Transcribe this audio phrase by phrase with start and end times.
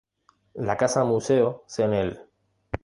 [0.55, 2.19] La Casa Museo Cnel.